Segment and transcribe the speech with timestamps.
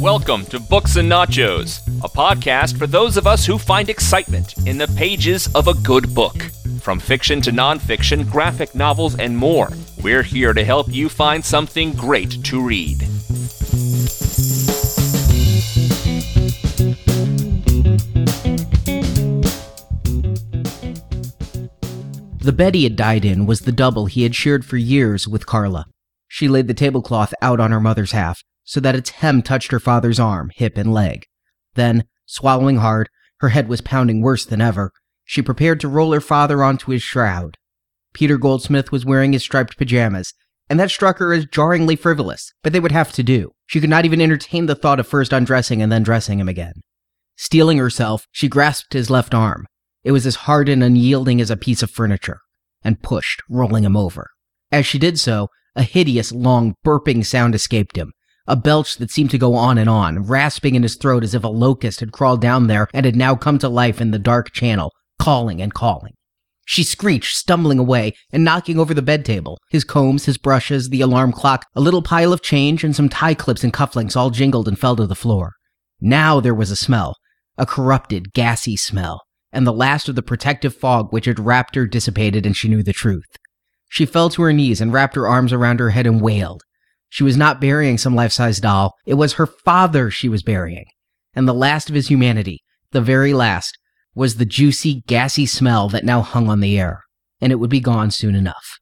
[0.00, 4.78] Welcome to Books and Nachos, a podcast for those of us who find excitement in
[4.78, 6.40] the pages of a good book.
[6.80, 9.70] From fiction to nonfiction, graphic novels, and more,
[10.02, 13.00] we're here to help you find something great to read.
[22.40, 25.44] The bed he had died in was the double he had shared for years with
[25.44, 25.84] Carla.
[26.38, 29.80] She laid the tablecloth out on her mother's half, so that its hem touched her
[29.80, 31.26] father's arm, hip, and leg.
[31.74, 33.08] Then, swallowing hard,
[33.40, 34.92] her head was pounding worse than ever,
[35.24, 37.56] she prepared to roll her father onto his shroud.
[38.12, 40.32] Peter Goldsmith was wearing his striped pajamas,
[40.70, 43.50] and that struck her as jarringly frivolous, but they would have to do.
[43.66, 46.82] She could not even entertain the thought of first undressing and then dressing him again.
[47.36, 49.66] Steeling herself, she grasped his left arm.
[50.04, 52.38] It was as hard and unyielding as a piece of furniture,
[52.84, 54.30] and pushed, rolling him over.
[54.70, 58.12] As she did so, a hideous, long, burping sound escaped him,
[58.46, 61.44] a belch that seemed to go on and on, rasping in his throat as if
[61.44, 64.52] a locust had crawled down there and had now come to life in the dark
[64.52, 66.14] channel, calling and calling.
[66.66, 69.58] She screeched, stumbling away and knocking over the bed table.
[69.70, 73.34] His combs, his brushes, the alarm clock, a little pile of change, and some tie
[73.34, 75.54] clips and cufflinks all jingled and fell to the floor.
[76.00, 77.16] Now there was a smell,
[77.56, 81.86] a corrupted, gassy smell, and the last of the protective fog which had wrapped her
[81.86, 83.24] dissipated and she knew the truth.
[83.88, 86.62] She fell to her knees and wrapped her arms around her head and wailed.
[87.08, 88.94] She was not burying some life size doll.
[89.06, 90.86] It was her father she was burying.
[91.34, 93.78] And the last of his humanity, the very last,
[94.14, 97.04] was the juicy, gassy smell that now hung on the air.
[97.40, 98.78] And it would be gone soon enough.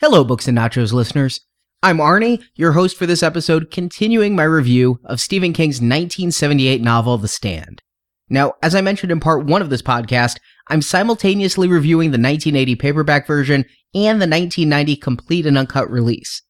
[0.00, 1.40] Hello, Books and Nachos listeners.
[1.82, 7.18] I'm Arnie, your host for this episode, continuing my review of Stephen King's 1978 novel,
[7.18, 7.82] The Stand.
[8.30, 12.76] Now, as I mentioned in part one of this podcast, I'm simultaneously reviewing the 1980
[12.76, 16.42] paperback version and the 1990 complete and uncut release.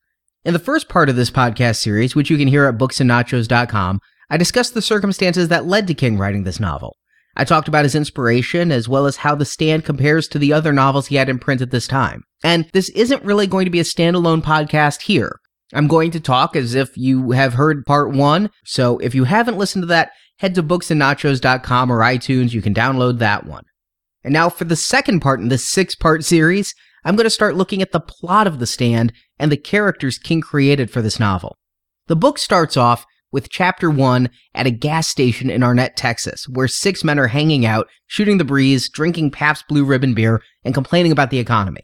[0.45, 4.37] In the first part of this podcast series, which you can hear at booksandnachos.com, I
[4.37, 6.97] discussed the circumstances that led to King writing this novel.
[7.37, 10.73] I talked about his inspiration as well as how The Stand compares to the other
[10.73, 12.25] novels he had in print at this time.
[12.43, 15.39] And this isn't really going to be a standalone podcast here.
[15.73, 18.51] I'm going to talk as if you have heard part one.
[18.65, 22.53] So if you haven't listened to that, head to booksandnachos.com or iTunes.
[22.53, 23.65] You can download that one.
[24.25, 27.57] And now for the second part in this six part series, I'm going to start
[27.57, 31.57] looking at the plot of The Stand and the characters King created for this novel.
[32.09, 36.69] The book starts off with chapter one at a gas station in Arnett, Texas, where
[36.69, 41.13] six men are hanging out, shooting the breeze, drinking Pabst Blue Ribbon beer, and complaining
[41.13, 41.83] about the economy.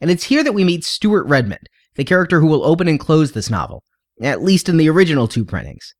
[0.00, 3.32] And it's here that we meet Stuart Redmond, the character who will open and close
[3.32, 3.82] this novel,
[4.22, 5.94] at least in the original two printings.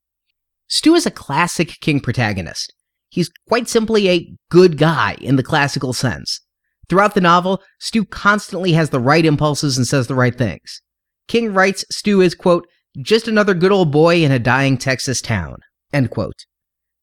[0.68, 2.72] Stu is a classic King protagonist.
[3.08, 6.40] He's quite simply a good guy in the classical sense.
[6.88, 10.82] Throughout the novel, Stu constantly has the right impulses and says the right things.
[11.28, 12.66] King writes Stu is, quote,
[12.98, 15.58] just another good old boy in a dying Texas town,
[15.92, 16.46] end quote.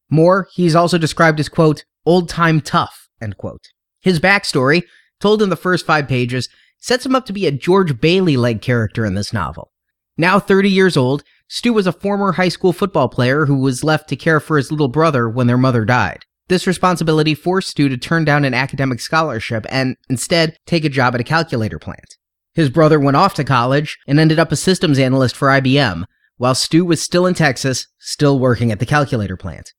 [0.10, 3.64] More, he's also described as, quote, old time tough, end quote.
[4.02, 4.84] His backstory,
[5.20, 6.50] told in the first five pages,
[6.80, 9.72] sets him up to be a George Bailey like character in this novel.
[10.18, 11.24] Now 30 years old,
[11.56, 14.72] Stu was a former high school football player who was left to care for his
[14.72, 16.26] little brother when their mother died.
[16.48, 21.14] This responsibility forced Stu to turn down an academic scholarship and instead take a job
[21.14, 22.18] at a calculator plant.
[22.56, 26.06] His brother went off to college and ended up a systems analyst for IBM,
[26.38, 29.74] while Stu was still in Texas, still working at the calculator plant.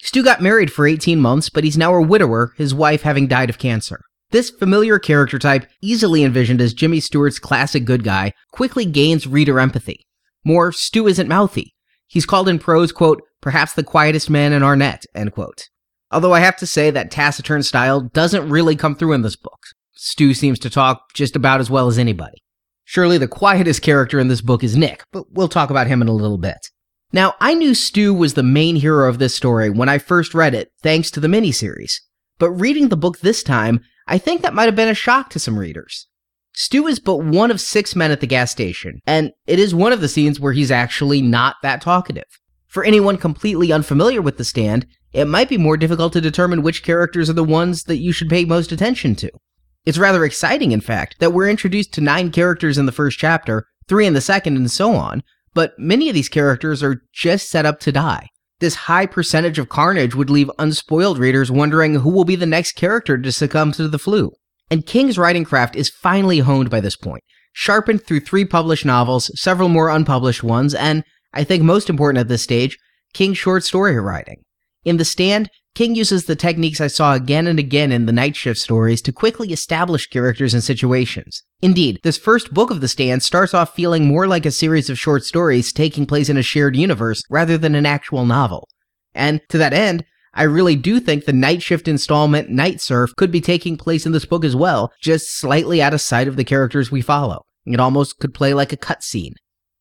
[0.00, 3.50] Stu got married for 18 months, but he's now a widower, his wife having died
[3.50, 4.00] of cancer.
[4.30, 9.60] This familiar character type, easily envisioned as Jimmy Stewart's classic good guy, quickly gains reader
[9.60, 10.06] empathy.
[10.44, 11.74] More, Stu isn't mouthy.
[12.06, 15.68] He's called in prose, quote, perhaps the quietest man in Arnett, end quote.
[16.10, 19.58] Although I have to say that taciturn style doesn't really come through in this book.
[19.92, 22.38] Stu seems to talk just about as well as anybody.
[22.84, 26.08] Surely the quietest character in this book is Nick, but we'll talk about him in
[26.08, 26.70] a little bit.
[27.12, 30.54] Now, I knew Stu was the main hero of this story when I first read
[30.54, 31.94] it, thanks to the miniseries.
[32.38, 35.38] But reading the book this time, I think that might have been a shock to
[35.38, 36.06] some readers.
[36.60, 39.92] Stu is but one of six men at the gas station, and it is one
[39.92, 42.24] of the scenes where he's actually not that talkative.
[42.66, 46.82] For anyone completely unfamiliar with the stand, it might be more difficult to determine which
[46.82, 49.30] characters are the ones that you should pay most attention to.
[49.86, 53.64] It's rather exciting, in fact, that we're introduced to nine characters in the first chapter,
[53.86, 55.22] three in the second, and so on,
[55.54, 58.30] but many of these characters are just set up to die.
[58.58, 62.72] This high percentage of carnage would leave unspoiled readers wondering who will be the next
[62.72, 64.32] character to succumb to the flu.
[64.70, 67.22] And King's writing craft is finally honed by this point,
[67.52, 72.28] sharpened through three published novels, several more unpublished ones, and, I think most important at
[72.28, 72.78] this stage,
[73.14, 74.42] King's short story writing.
[74.84, 78.34] In The Stand, King uses the techniques I saw again and again in the Night
[78.34, 81.44] Shift stories to quickly establish characters and situations.
[81.62, 84.98] Indeed, this first book of The Stand starts off feeling more like a series of
[84.98, 88.68] short stories taking place in a shared universe rather than an actual novel.
[89.14, 93.30] And to that end, I really do think the Night Shift installment Night Surf could
[93.30, 96.44] be taking place in this book as well, just slightly out of sight of the
[96.44, 97.44] characters we follow.
[97.64, 99.34] It almost could play like a cutscene.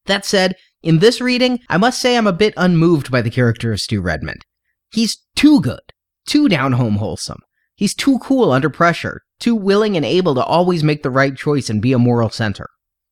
[0.06, 3.72] That said, in this reading, I must say I'm a bit unmoved by the character
[3.72, 4.46] of Stu Redmond.
[4.92, 5.82] He's too good,
[6.26, 7.40] too down home wholesome.
[7.76, 11.70] He's too cool under pressure, too willing and able to always make the right choice
[11.70, 12.68] and be a moral center.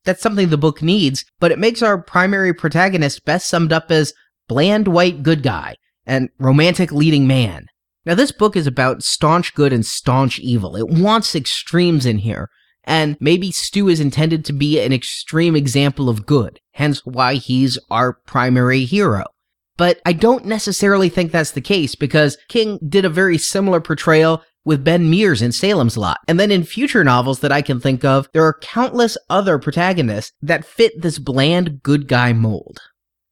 [0.05, 4.13] That's something the book needs, but it makes our primary protagonist best summed up as
[4.47, 5.75] bland white good guy
[6.05, 7.67] and romantic leading man.
[8.05, 10.75] Now, this book is about staunch good and staunch evil.
[10.75, 12.49] It wants extremes in here,
[12.83, 17.79] and maybe Stu is intended to be an extreme example of good, hence why he's
[17.89, 19.23] our primary hero.
[19.77, 24.43] But I don't necessarily think that's the case because King did a very similar portrayal
[24.63, 26.19] with Ben Mears in Salem's Lot.
[26.27, 30.31] And then in future novels that I can think of, there are countless other protagonists
[30.41, 32.81] that fit this bland good guy mold.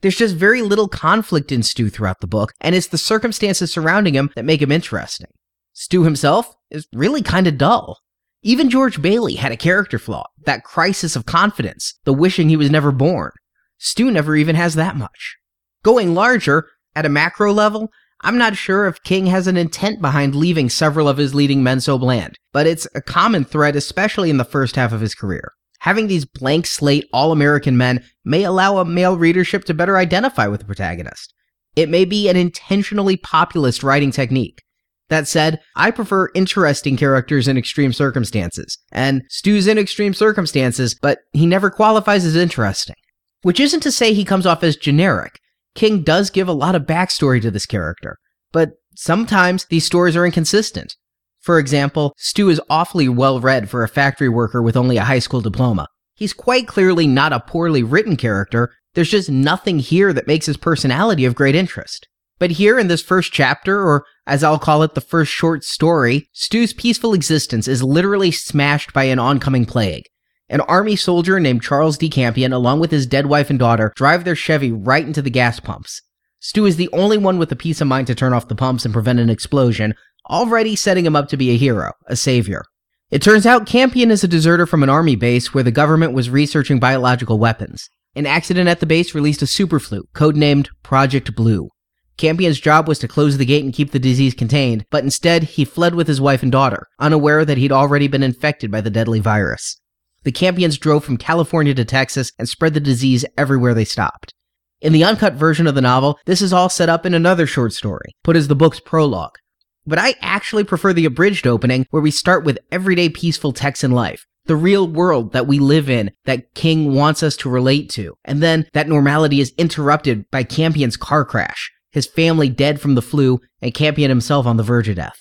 [0.03, 4.15] There's just very little conflict in Stu throughout the book, and it's the circumstances surrounding
[4.15, 5.29] him that make him interesting.
[5.71, 8.00] Stu himself is really kind of dull.
[8.41, 12.69] Even George Bailey had a character flaw, that crisis of confidence, the wishing he was
[12.69, 13.31] never born.
[13.77, 15.38] Stu never even has that much.
[15.83, 16.67] Going larger,
[16.97, 17.88] at a macro level,
[18.19, 21.79] I'm not sure if King has an intent behind leaving several of his leading men
[21.79, 25.53] so bland, but it's a common thread, especially in the first half of his career.
[25.83, 30.47] Having these blank slate all American men may allow a male readership to better identify
[30.47, 31.33] with the protagonist.
[31.75, 34.62] It may be an intentionally populist writing technique.
[35.09, 41.19] That said, I prefer interesting characters in extreme circumstances, and Stu's in extreme circumstances, but
[41.33, 42.95] he never qualifies as interesting.
[43.41, 45.41] Which isn't to say he comes off as generic.
[45.75, 48.19] King does give a lot of backstory to this character,
[48.53, 50.95] but sometimes these stories are inconsistent.
[51.44, 55.19] For example, Stu is awfully well read for a factory worker with only a high
[55.19, 55.88] school diploma.
[56.16, 60.56] He's quite clearly not a poorly written character, there's just nothing here that makes his
[60.56, 62.07] personality of great interest.
[62.40, 66.30] But here in this first chapter, or as I'll call it, the first short story,
[66.31, 70.06] Stu's peaceful existence is literally smashed by an oncoming plague.
[70.48, 72.10] An army soldier named Charles D.
[72.10, 75.60] Campion, along with his dead wife and daughter, drive their Chevy right into the gas
[75.60, 76.01] pumps.
[76.39, 78.84] Stu is the only one with the peace of mind to turn off the pumps
[78.84, 79.96] and prevent an explosion,
[80.30, 82.64] already setting him up to be a hero, a savior.
[83.10, 86.30] It turns out Campion is a deserter from an army base where the government was
[86.30, 87.90] researching biological weapons.
[88.16, 91.70] An accident at the base released a superflu, codenamed Project Blue.
[92.18, 95.66] Campion's job was to close the gate and keep the disease contained, but instead he
[95.66, 99.20] fled with his wife and daughter, unaware that he'd already been infected by the deadly
[99.20, 99.80] virus.
[100.24, 104.34] The Campions drove from California to Texas and spread the disease everywhere they stopped.
[104.80, 107.74] In the uncut version of the novel, this is all set up in another short
[107.74, 109.36] story, put as the book's prologue.
[109.85, 114.25] But I actually prefer the abridged opening where we start with everyday peaceful Texan life,
[114.45, 118.15] the real world that we live in that King wants us to relate to.
[118.24, 123.01] And then that normality is interrupted by Campion's car crash, his family dead from the
[123.01, 125.19] flu, and Campion himself on the verge of death.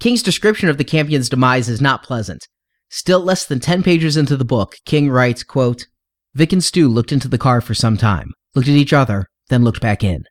[0.00, 2.48] King's description of the Campion's demise is not pleasant.
[2.88, 5.86] Still less than 10 pages into the book, King writes, quote,
[6.34, 9.62] Vic and Stu looked into the car for some time, looked at each other, then
[9.62, 10.24] looked back in.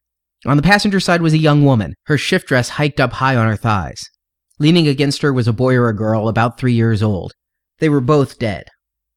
[0.46, 3.48] On the passenger side was a young woman, her shift dress hiked up high on
[3.48, 4.10] her thighs.
[4.58, 7.34] Leaning against her was a boy or a girl about three years old.
[7.80, 8.66] They were both dead.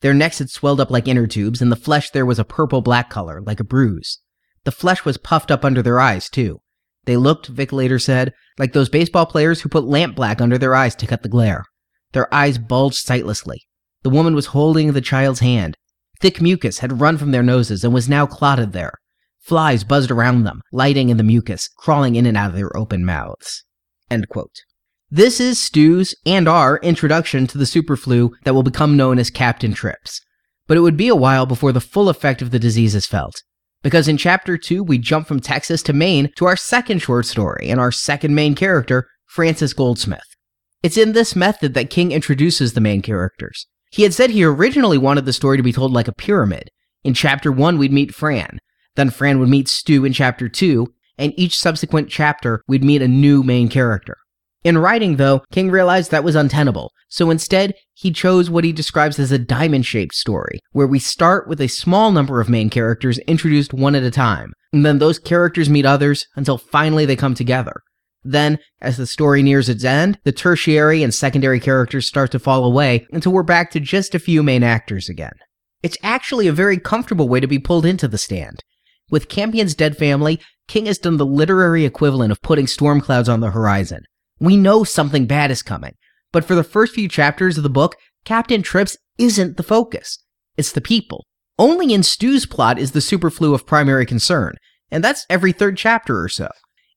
[0.01, 2.81] Their necks had swelled up like inner tubes, and the flesh there was a purple
[2.81, 4.19] black color, like a bruise.
[4.65, 6.61] The flesh was puffed up under their eyes, too.
[7.05, 10.75] They looked, Vic later said, like those baseball players who put lamp black under their
[10.75, 11.65] eyes to cut the glare.
[12.13, 13.63] Their eyes bulged sightlessly.
[14.03, 15.77] The woman was holding the child's hand.
[16.21, 18.95] Thick mucus had run from their noses and was now clotted there.
[19.43, 23.05] Flies buzzed around them, lighting in the mucus, crawling in and out of their open
[23.05, 23.65] mouths.
[25.11, 29.75] This is Stu's and our introduction to the superflu that will become known as Captain
[29.75, 30.21] Trips.
[30.69, 33.43] But it would be a while before the full effect of the disease is felt.
[33.83, 37.69] Because in chapter 2, we jump from Texas to Maine to our second short story
[37.69, 40.21] and our second main character, Frances Goldsmith.
[40.85, 43.67] It's in this method that King introduces the main characters.
[43.91, 46.71] He had said he originally wanted the story to be told like a pyramid.
[47.03, 48.59] In chapter 1, we'd meet Fran.
[48.95, 50.87] Then Fran would meet Stu in chapter 2,
[51.19, 54.17] and each subsequent chapter, we'd meet a new main character.
[54.65, 59.19] In writing, though, King realized that was untenable, so instead, he chose what he describes
[59.19, 63.19] as a diamond shaped story, where we start with a small number of main characters
[63.21, 67.35] introduced one at a time, and then those characters meet others until finally they come
[67.35, 67.83] together.
[68.25, 72.65] Then, as the story nears its end, the tertiary and secondary characters start to fall
[72.65, 75.35] away until we're back to just a few main actors again.
[75.83, 78.63] It's actually a very comfortable way to be pulled into the stand.
[79.13, 83.41] With Campion's dead family, King has done the literary equivalent of putting storm clouds on
[83.41, 84.05] the horizon.
[84.41, 85.97] We know something bad is coming,
[86.33, 90.19] but for the first few chapters of the book, Captain Trips isn't the focus.
[90.57, 91.27] It's the people.
[91.59, 94.55] Only in Stu's plot is the superflu of primary concern,
[94.91, 96.49] and that's every third chapter or so.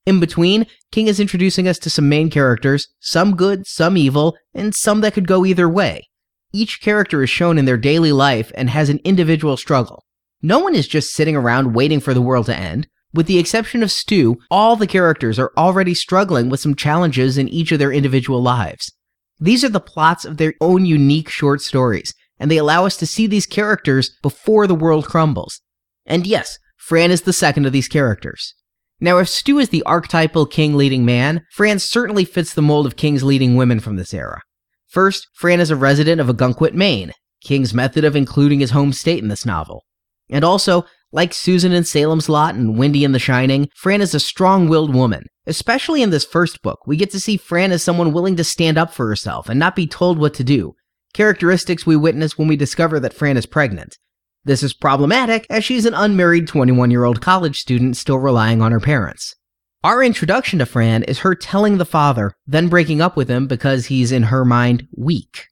[0.06, 4.74] In between, King is introducing us to some main characters, some good, some evil, and
[4.74, 6.08] some that could go either way.
[6.50, 10.05] Each character is shown in their daily life and has an individual struggle.
[10.46, 12.86] No one is just sitting around waiting for the world to end.
[13.12, 17.48] With the exception of Stu, all the characters are already struggling with some challenges in
[17.48, 18.92] each of their individual lives.
[19.40, 23.08] These are the plots of their own unique short stories, and they allow us to
[23.08, 25.62] see these characters before the world crumbles.
[26.06, 28.54] And yes, Fran is the second of these characters.
[29.00, 32.94] Now, if Stu is the archetypal king leading man, Fran certainly fits the mold of
[32.94, 34.42] kings leading women from this era.
[34.86, 39.24] First, Fran is a resident of Ogunquit, Maine, King's method of including his home state
[39.24, 39.82] in this novel.
[40.28, 44.20] And also, like Susan in Salem's Lot and Wendy in The Shining, Fran is a
[44.20, 45.24] strong willed woman.
[45.46, 48.76] Especially in this first book, we get to see Fran as someone willing to stand
[48.76, 50.74] up for herself and not be told what to do,
[51.14, 53.96] characteristics we witness when we discover that Fran is pregnant.
[54.44, 58.72] This is problematic as she's an unmarried 21 year old college student still relying on
[58.72, 59.34] her parents.
[59.82, 63.86] Our introduction to Fran is her telling the father, then breaking up with him because
[63.86, 65.46] he's in her mind weak.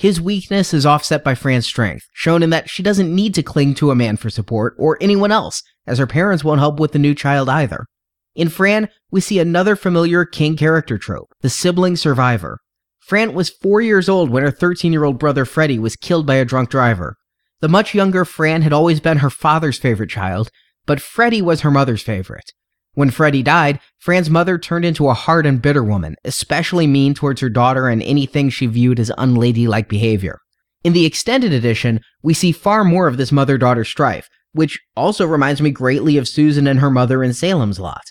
[0.00, 3.74] His weakness is offset by Fran's strength, shown in that she doesn't need to cling
[3.74, 6.98] to a man for support or anyone else, as her parents won't help with the
[6.98, 7.84] new child either.
[8.34, 12.60] In Fran, we see another familiar King character trope, the sibling survivor.
[12.98, 16.36] Fran was four years old when her 13 year old brother Freddie was killed by
[16.36, 17.16] a drunk driver.
[17.60, 20.48] The much younger Fran had always been her father's favorite child,
[20.86, 22.54] but Freddie was her mother's favorite.
[22.94, 27.40] When Freddie died, Fran's mother turned into a hard and bitter woman, especially mean towards
[27.40, 30.40] her daughter and anything she viewed as unladylike behavior.
[30.82, 35.26] In the extended edition, we see far more of this mother daughter strife, which also
[35.26, 38.02] reminds me greatly of Susan and her mother in Salem's Lot.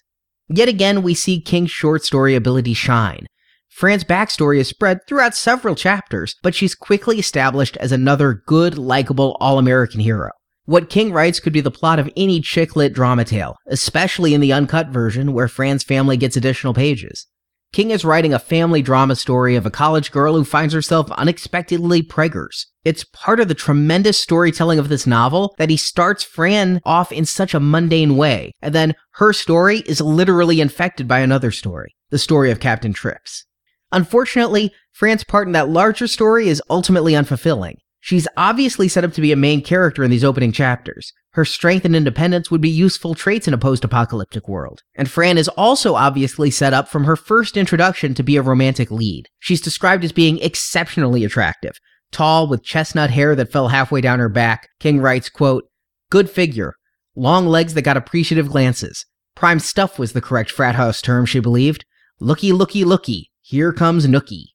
[0.48, 3.28] Yet again, we see King's short story ability shine.
[3.70, 9.38] Fran's backstory is spread throughout several chapters, but she's quickly established as another good, likable,
[9.40, 10.32] all American hero.
[10.70, 14.40] What King writes could be the plot of any chick lit drama tale, especially in
[14.40, 17.26] the uncut version where Fran's family gets additional pages.
[17.74, 22.04] King is writing a family drama story of a college girl who finds herself unexpectedly
[22.04, 22.68] preggers.
[22.86, 27.26] It's part of the tremendous storytelling of this novel that he starts Fran off in
[27.26, 32.20] such a mundane way, and then her story is literally infected by another story, the
[32.20, 33.44] story of Captain Trips.
[33.92, 37.78] Unfortunately, Fran's part in that larger story is ultimately unfulfilling.
[38.02, 41.12] She's obviously set up to be a main character in these opening chapters.
[41.34, 44.82] Her strength and independence would be useful traits in a post apocalyptic world.
[44.96, 48.90] And Fran is also obviously set up from her first introduction to be a romantic
[48.90, 49.28] lead.
[49.40, 51.74] She's described as being exceptionally attractive.
[52.12, 55.66] Tall, with chestnut hair that fell halfway down her back, King writes, quote,
[56.10, 56.74] Good figure.
[57.16, 59.06] Long legs that got appreciative glances.
[59.36, 61.86] Prime stuff was the correct frat house term, she believed.
[62.20, 63.30] Looky, looky, looky.
[63.42, 64.46] Here comes Nookie.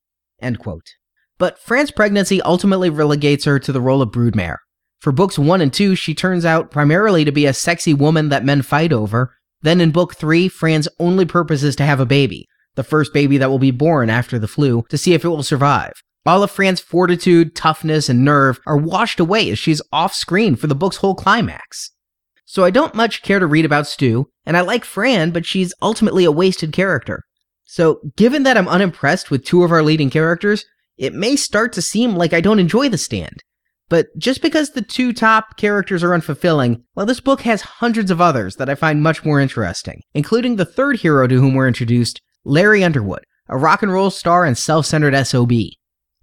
[0.41, 0.95] End quote.
[1.38, 4.59] But Fran's pregnancy ultimately relegates her to the role of broodmare.
[5.00, 8.45] For books 1 and 2, she turns out primarily to be a sexy woman that
[8.45, 9.35] men fight over.
[9.62, 13.37] Then in book 3, Fran's only purpose is to have a baby, the first baby
[13.38, 15.93] that will be born after the flu, to see if it will survive.
[16.26, 20.69] All of Fran's fortitude, toughness, and nerve are washed away as she's off screen for
[20.69, 21.91] the book's whole climax.
[22.47, 25.75] So I don't much care to read about Stu, and I like Fran, but she's
[25.83, 27.23] ultimately a wasted character.
[27.64, 30.64] So, given that I'm unimpressed with two of our leading characters,
[30.97, 33.43] it may start to seem like I don't enjoy the stand.
[33.89, 38.21] But just because the two top characters are unfulfilling, well, this book has hundreds of
[38.21, 42.21] others that I find much more interesting, including the third hero to whom we're introduced,
[42.45, 45.53] Larry Underwood, a rock and roll star and self centered SOB.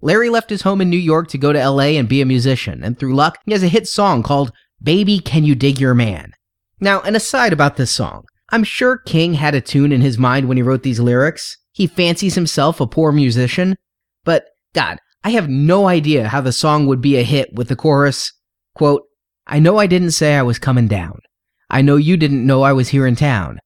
[0.00, 2.82] Larry left his home in New York to go to LA and be a musician,
[2.82, 4.52] and through luck, he has a hit song called
[4.82, 6.32] Baby Can You Dig Your Man.
[6.80, 8.24] Now, an aside about this song.
[8.50, 11.56] I'm sure King had a tune in his mind when he wrote these lyrics.
[11.70, 13.76] He fancies himself a poor musician.
[14.24, 17.76] But, God, I have no idea how the song would be a hit with the
[17.76, 18.32] chorus,
[18.74, 19.02] quote,
[19.46, 21.18] I know I didn't say I was coming down.
[21.68, 23.58] I know you didn't know I was here in town.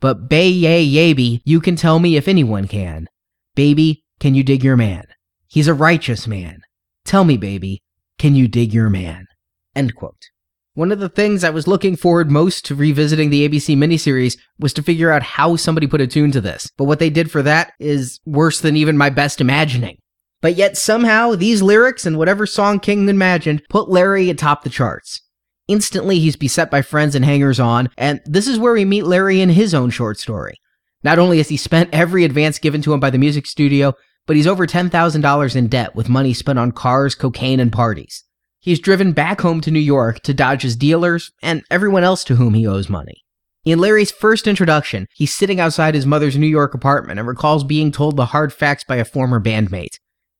[0.00, 3.06] But bay yay yaby, you can tell me if anyone can.
[3.54, 5.04] Baby, can you dig your man?
[5.48, 6.60] He's a righteous man.
[7.04, 7.82] Tell me, baby,
[8.18, 9.26] can you dig your man?
[9.74, 10.28] End quote.
[10.74, 14.72] One of the things I was looking forward most to revisiting the ABC miniseries was
[14.74, 16.68] to figure out how somebody put a tune to this.
[16.76, 19.98] But what they did for that is worse than even my best imagining.
[20.44, 25.22] But yet somehow these lyrics and whatever song King imagined put Larry atop the charts.
[25.68, 29.40] Instantly he's beset by friends and hangers on, and this is where we meet Larry
[29.40, 30.60] in his own short story.
[31.02, 33.94] Not only has he spent every advance given to him by the music studio,
[34.26, 38.22] but he's over $10,000 in debt with money spent on cars, cocaine, and parties.
[38.60, 42.36] He's driven back home to New York to dodge his dealers and everyone else to
[42.36, 43.24] whom he owes money.
[43.64, 47.90] In Larry's first introduction, he's sitting outside his mother's New York apartment and recalls being
[47.90, 49.96] told the hard facts by a former bandmate.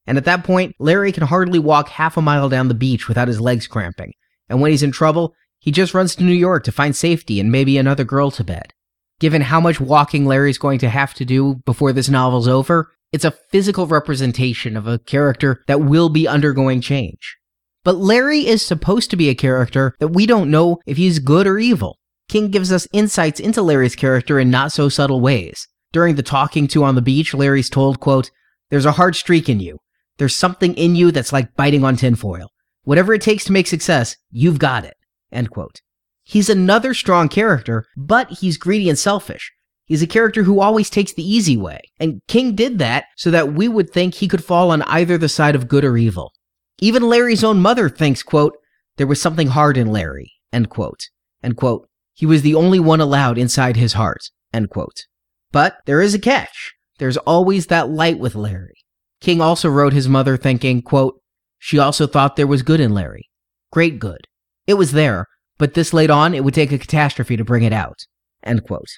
[0.07, 3.29] And at that point, Larry can hardly walk half a mile down the beach without
[3.29, 4.13] his legs cramping.
[4.49, 7.51] And when he's in trouble, he just runs to New York to find safety and
[7.51, 8.75] maybe another girl to bed.
[9.19, 13.25] Given how much walking Larry's going to have to do before this novel's over, it's
[13.25, 17.37] a physical representation of a character that will be undergoing change.
[17.85, 21.47] But Larry is supposed to be a character that we don't know if he's good
[21.47, 21.99] or evil.
[22.29, 25.69] King gives us insights into Larry's character in not so subtle ways.
[25.93, 28.31] During the talking to on the beach, Larry's told, quote,
[28.71, 29.79] There's a hard streak in you.
[30.19, 32.51] There's something in you that's like biting on tinfoil.
[32.83, 34.95] Whatever it takes to make success, you've got it.
[35.33, 35.81] End quote.
[36.23, 39.53] He's another strong character, but he's greedy and selfish.
[39.87, 43.53] He's a character who always takes the easy way, and King did that so that
[43.53, 46.33] we would think he could fall on either the side of good or evil.
[46.79, 48.57] Even Larry's own mother thinks, quote,
[48.97, 51.09] there was something hard in Larry, end quote,
[51.43, 51.89] end quote.
[52.15, 55.05] He was the only one allowed inside his heart, end quote.
[55.53, 56.75] But there is a catch.
[56.99, 58.84] There's always that light with Larry.
[59.25, 61.19] King also wrote his mother thinking, quote,
[61.59, 63.31] she also thought there was good in Larry.
[63.73, 64.29] Great good.
[64.67, 67.73] It was there, but this late on, it would take a catastrophe to bring it
[67.73, 68.01] out.
[68.43, 68.91] End quote.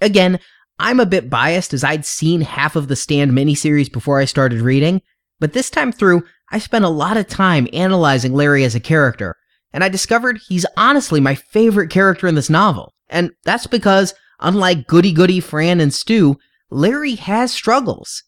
[0.00, 0.38] Again,
[0.78, 4.60] I'm a bit biased as I'd seen half of the Stand miniseries before I started
[4.60, 5.02] reading,
[5.40, 9.34] but this time through, I spent a lot of time analyzing Larry as a character,
[9.72, 12.94] and I discovered he's honestly my favorite character in this novel.
[13.08, 16.36] And that's because, unlike Goody Goody, Fran, and Stu,
[16.70, 18.22] Larry has struggles.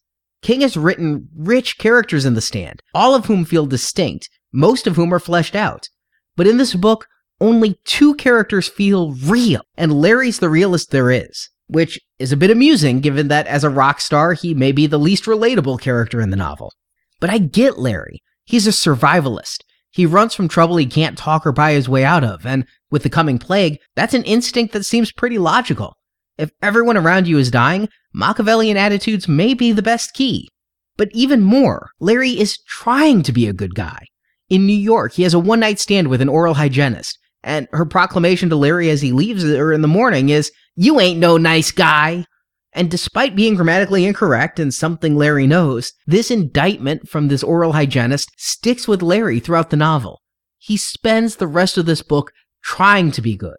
[0.46, 4.94] King has written rich characters in The Stand, all of whom feel distinct, most of
[4.94, 5.88] whom are fleshed out.
[6.36, 7.08] But in this book,
[7.40, 12.52] only two characters feel real, and Larry's the realest there is, which is a bit
[12.52, 16.30] amusing given that as a rock star, he may be the least relatable character in
[16.30, 16.72] the novel.
[17.18, 18.22] But I get Larry.
[18.44, 19.64] He's a survivalist.
[19.90, 23.02] He runs from trouble he can't talk or buy his way out of, and with
[23.02, 25.96] the coming plague, that's an instinct that seems pretty logical.
[26.38, 30.48] If everyone around you is dying, Machiavellian attitudes may be the best key.
[30.96, 34.06] But even more, Larry is trying to be a good guy.
[34.48, 37.84] In New York, he has a one night stand with an oral hygienist, and her
[37.84, 41.70] proclamation to Larry as he leaves her in the morning is, You ain't no nice
[41.70, 42.24] guy.
[42.72, 48.30] And despite being grammatically incorrect and something Larry knows, this indictment from this oral hygienist
[48.36, 50.20] sticks with Larry throughout the novel.
[50.58, 53.56] He spends the rest of this book trying to be good.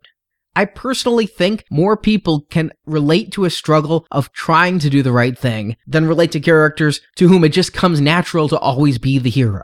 [0.57, 5.11] I personally think more people can relate to a struggle of trying to do the
[5.11, 9.19] right thing than relate to characters to whom it just comes natural to always be
[9.19, 9.61] the hero.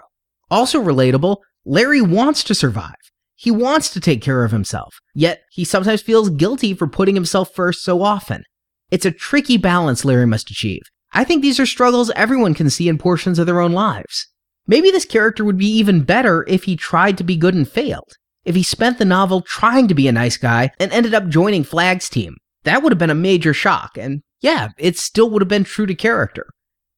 [0.51, 2.93] Also relatable, Larry wants to survive.
[3.33, 7.55] He wants to take care of himself, yet he sometimes feels guilty for putting himself
[7.55, 8.43] first so often.
[8.91, 10.83] It's a tricky balance Larry must achieve.
[11.11, 14.27] I think these are struggles everyone can see in portions of their own lives.
[14.67, 18.13] Maybe this character would be even better if he tried to be good and failed.
[18.45, 21.63] If he spent the novel trying to be a nice guy and ended up joining
[21.63, 22.37] Flag's team.
[22.63, 25.85] That would have been a major shock, and yeah, it still would have been true
[25.85, 26.47] to character.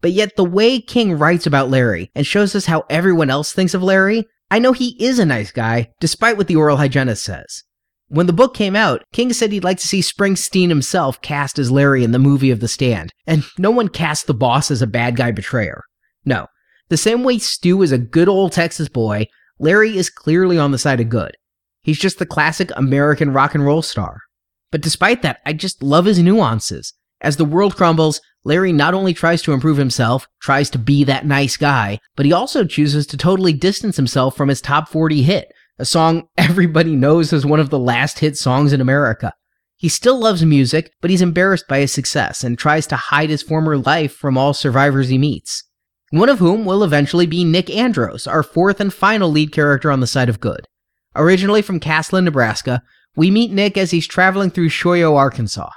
[0.02, 3.74] But yet, the way King writes about Larry and shows us how everyone else thinks
[3.74, 7.64] of Larry I know he is a nice guy, despite what the oral hygienist says.
[8.08, 11.72] When the book came out, King said he'd like to see Springsteen himself cast as
[11.72, 14.88] Larry in the movie of The Stand, and no one cast the boss as a
[14.88, 15.82] bad guy betrayer.
[16.24, 16.48] No.
[16.90, 19.26] The same way Stu is a good old Texas boy,
[19.60, 21.32] Larry is clearly on the side of good.
[21.82, 24.20] He's just the classic American rock and roll star.
[24.72, 26.94] But despite that, I just love his nuances.
[27.22, 31.26] As the world crumbles, Larry not only tries to improve himself, tries to be that
[31.26, 35.52] nice guy, but he also chooses to totally distance himself from his top 40 hit,
[35.80, 39.34] a song everybody knows as one of the last hit songs in America.
[39.78, 43.44] He still loves music, but he's embarrassed by his success and tries to hide his
[43.44, 45.64] former life from all survivors he meets.
[46.16, 50.00] One of whom will eventually be Nick Andros, our fourth and final lead character on
[50.00, 50.66] the side of good.
[51.14, 52.82] Originally from Castlin, Nebraska,
[53.18, 55.70] we meet Nick as he's traveling through Shoyo, Arkansas.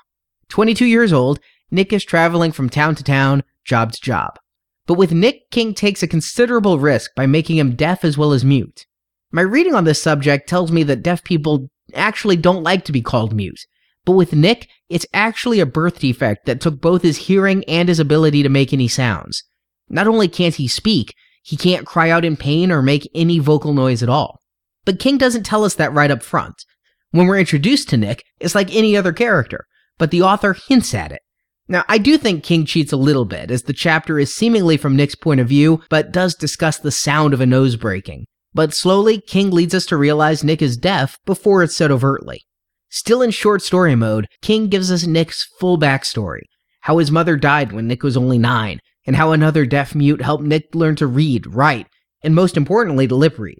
[0.48, 1.40] 22 years old,
[1.72, 4.38] Nick is traveling from town to town, job to job.
[4.86, 8.44] But with Nick, King takes a considerable risk by making him deaf as well as
[8.44, 8.86] mute.
[9.32, 13.02] My reading on this subject tells me that deaf people actually don't like to be
[13.02, 13.66] called mute.
[14.04, 17.98] But with Nick, it's actually a birth defect that took both his hearing and his
[17.98, 19.42] ability to make any sounds.
[19.88, 23.72] Not only can't he speak, he can't cry out in pain or make any vocal
[23.72, 24.40] noise at all.
[24.84, 26.64] But King doesn't tell us that right up front.
[27.10, 31.12] When we're introduced to Nick, it's like any other character, but the author hints at
[31.12, 31.22] it.
[31.68, 34.96] Now, I do think King cheats a little bit, as the chapter is seemingly from
[34.96, 38.26] Nick's point of view, but does discuss the sound of a nose breaking.
[38.54, 42.42] But slowly, King leads us to realize Nick is deaf before it's said overtly.
[42.90, 46.42] Still in short story mode, King gives us Nick's full backstory
[46.88, 50.44] how his mother died when Nick was only nine, and how another deaf mute helped
[50.44, 51.86] Nick learn to read, write,
[52.22, 53.58] and most importantly, to lip read.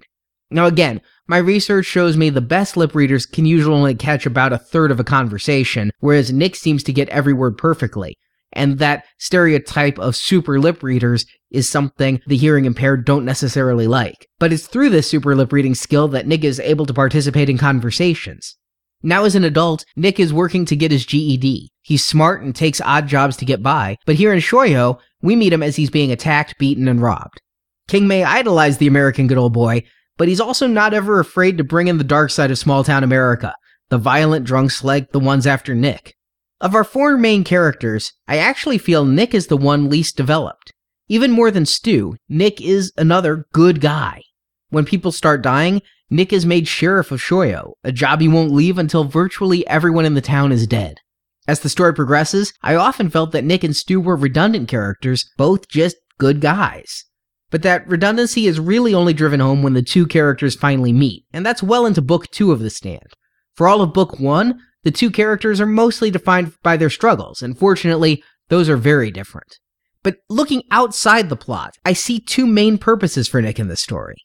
[0.51, 4.53] Now, again, my research shows me the best lip readers can usually only catch about
[4.53, 8.19] a third of a conversation, whereas Nick seems to get every word perfectly.
[8.53, 14.27] And that stereotype of super lip readers is something the hearing impaired don't necessarily like.
[14.39, 17.57] But it's through this super lip reading skill that Nick is able to participate in
[17.57, 18.55] conversations.
[19.03, 21.71] Now, as an adult, Nick is working to get his GED.
[21.83, 25.53] He's smart and takes odd jobs to get by, but here in Shoyo, we meet
[25.53, 27.41] him as he's being attacked, beaten, and robbed.
[27.87, 29.85] King may idolize the American good old boy,
[30.17, 33.05] but he's also not ever afraid to bring in the dark side of small town
[33.05, 33.55] America,
[33.89, 36.15] the violent drunks like the ones after Nick.
[36.61, 40.73] Of our four main characters, I actually feel Nick is the one least developed.
[41.09, 44.23] Even more than Stu, Nick is another good guy.
[44.71, 48.79] When people start dying, Nick is made sheriff of Shoyo, a job he won't leave
[48.79, 50.99] until virtually everyone in the town is dead.
[51.47, 55.68] As the story progresses, I often felt that Nick and Stu were redundant characters, both
[55.68, 57.05] just good guys.
[57.51, 61.44] But that redundancy is really only driven home when the two characters finally meet, and
[61.44, 63.14] that's well into book two of The Stand.
[63.55, 67.59] For all of book one, the two characters are mostly defined by their struggles, and
[67.59, 69.59] fortunately, those are very different.
[70.03, 74.16] But looking outside the plot, I see two main purposes for Nick in this story.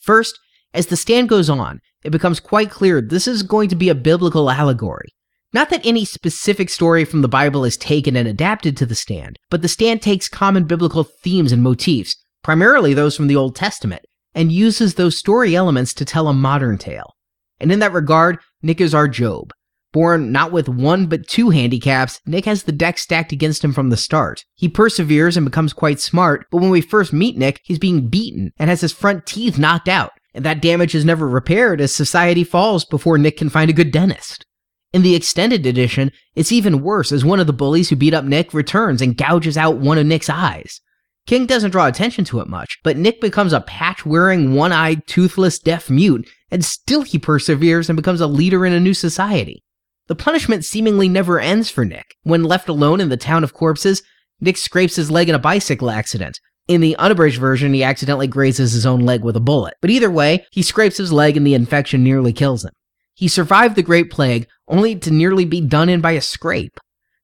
[0.00, 0.38] First,
[0.72, 3.94] as the stand goes on, it becomes quite clear this is going to be a
[3.94, 5.08] biblical allegory.
[5.52, 9.36] Not that any specific story from the Bible is taken and adapted to the stand,
[9.50, 14.02] but the stand takes common biblical themes and motifs, primarily those from the Old Testament,
[14.32, 17.14] and uses those story elements to tell a modern tale.
[17.58, 19.52] And in that regard, Nick is our Job.
[19.92, 23.90] Born not with one but two handicaps, Nick has the deck stacked against him from
[23.90, 24.44] the start.
[24.54, 28.52] He perseveres and becomes quite smart, but when we first meet Nick, he's being beaten
[28.56, 32.44] and has his front teeth knocked out and that damage is never repaired as society
[32.44, 34.44] falls before Nick can find a good dentist.
[34.92, 38.24] In the extended edition, it's even worse as one of the bullies who beat up
[38.24, 40.80] Nick returns and gouges out one of Nick's eyes.
[41.26, 45.06] King doesn't draw attention to it much, but Nick becomes a patch wearing, one eyed,
[45.06, 49.62] toothless, deaf mute, and still he perseveres and becomes a leader in a new society.
[50.08, 52.16] The punishment seemingly never ends for Nick.
[52.24, 54.02] When left alone in the town of corpses,
[54.40, 58.70] Nick scrapes his leg in a bicycle accident, in the unabridged version, he accidentally grazes
[58.70, 59.74] his own leg with a bullet.
[59.80, 62.70] But either way, he scrapes his leg and the infection nearly kills him.
[63.16, 66.78] He survived the Great Plague, only to nearly be done in by a scrape.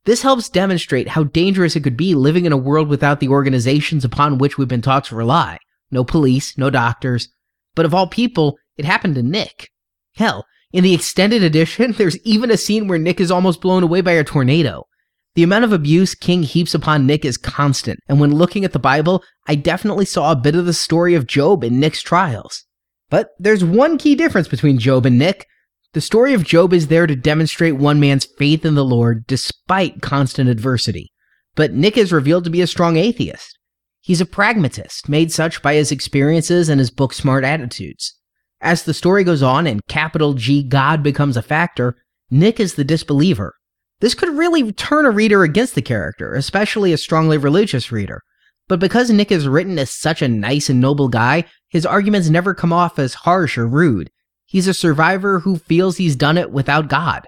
[0.05, 4.05] This helps demonstrate how dangerous it could be living in a world without the organizations
[4.05, 5.59] upon which we've been taught to rely.
[5.93, 7.29] No police, no doctors.
[7.77, 9.71] But of all people, it happened to Nick.
[10.17, 14.01] Hell, in the extended edition, there's even a scene where Nick is almost blown away
[14.01, 14.89] by a tornado.
[15.37, 18.79] The amount of abuse King heaps upon Nick is constant, and when looking at the
[18.79, 22.65] Bible, I definitely saw a bit of the story of Job in Nick's trials.
[23.11, 25.47] But there's one key difference between Job and Nick.
[25.93, 30.01] The story of Job is there to demonstrate one man's faith in the Lord despite
[30.01, 31.13] constant adversity.
[31.55, 33.59] But Nick is revealed to be a strong atheist.
[34.01, 38.15] He's a pragmatist, made such by his experiences and his book smart attitudes.
[38.63, 41.95] As the story goes on and capital G God becomes a factor,
[42.31, 43.55] Nick is the disbeliever,
[44.01, 48.23] this could really turn a reader against the character, especially a strongly religious reader.
[48.69, 52.55] But because Nick is written as such a nice and noble guy, his arguments never
[52.55, 54.11] come off as harsh or rude.
[54.45, 57.27] He's a survivor who feels he's done it without God.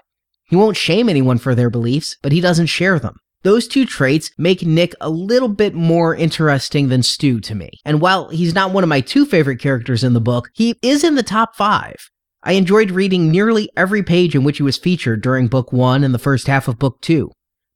[0.49, 3.17] He won't shame anyone for their beliefs, but he doesn't share them.
[3.43, 7.69] Those two traits make Nick a little bit more interesting than Stu to me.
[7.85, 11.03] And while he's not one of my two favorite characters in the book, he is
[11.05, 11.95] in the top five.
[12.41, 16.13] I enjoyed reading nearly every page in which he was featured during book one and
[16.13, 17.31] the first half of book two.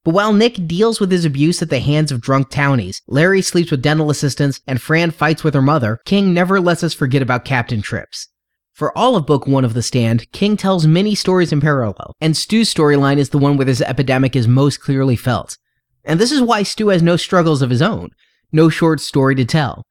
[0.05, 3.71] But while Nick deals with his abuse at the hands of drunk townies, Larry sleeps
[3.71, 7.45] with dental assistants, and Fran fights with her mother, King never lets us forget about
[7.45, 8.29] Captain Trips.
[8.73, 12.35] For all of book one of The Stand, King tells many stories in parallel, and
[12.35, 15.57] Stu's storyline is the one where this epidemic is most clearly felt.
[16.03, 18.09] And this is why Stu has no struggles of his own,
[18.51, 19.83] no short story to tell.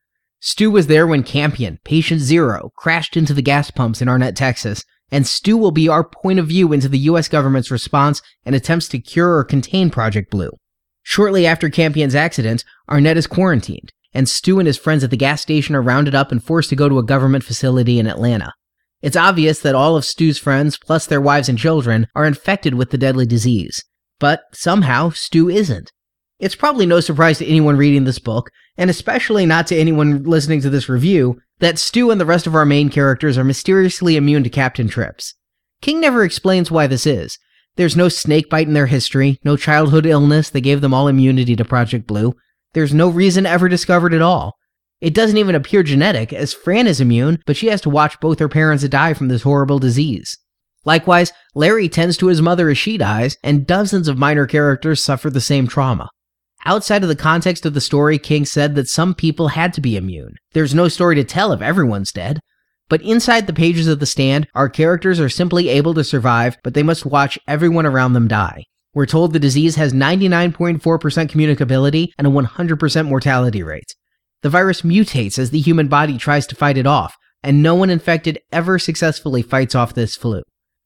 [0.44, 4.84] Stu was there when Campion, Patient Zero, crashed into the gas pumps in Arnett, Texas,
[5.08, 8.88] and Stu will be our point of view into the US government's response and attempts
[8.88, 10.50] to cure or contain Project Blue.
[11.04, 15.40] Shortly after Campion's accident, Arnett is quarantined, and Stu and his friends at the gas
[15.40, 18.52] station are rounded up and forced to go to a government facility in Atlanta.
[19.00, 22.90] It's obvious that all of Stu's friends, plus their wives and children, are infected with
[22.90, 23.84] the deadly disease.
[24.18, 25.92] But somehow, Stu isn't.
[26.42, 30.60] It's probably no surprise to anyone reading this book, and especially not to anyone listening
[30.62, 34.42] to this review, that Stu and the rest of our main characters are mysteriously immune
[34.42, 35.36] to Captain Trips.
[35.82, 37.38] King never explains why this is.
[37.76, 41.64] There's no snakebite in their history, no childhood illness that gave them all immunity to
[41.64, 42.34] Project Blue.
[42.72, 44.56] There's no reason ever discovered at all.
[45.00, 48.40] It doesn't even appear genetic, as Fran is immune, but she has to watch both
[48.40, 50.38] her parents die from this horrible disease.
[50.84, 55.30] Likewise, Larry tends to his mother as she dies, and dozens of minor characters suffer
[55.30, 56.10] the same trauma.
[56.64, 59.96] Outside of the context of the story, King said that some people had to be
[59.96, 60.36] immune.
[60.52, 62.38] There's no story to tell if everyone's dead.
[62.88, 66.74] But inside the pages of the stand, our characters are simply able to survive, but
[66.74, 68.64] they must watch everyone around them die.
[68.94, 73.94] We're told the disease has 99.4% communicability and a 100% mortality rate.
[74.42, 77.90] The virus mutates as the human body tries to fight it off, and no one
[77.90, 80.42] infected ever successfully fights off this flu.